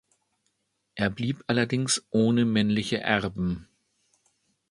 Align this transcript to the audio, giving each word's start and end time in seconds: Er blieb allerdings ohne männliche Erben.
Er 0.95 1.11
blieb 1.11 1.43
allerdings 1.45 2.03
ohne 2.09 2.43
männliche 2.43 2.99
Erben. 3.01 3.67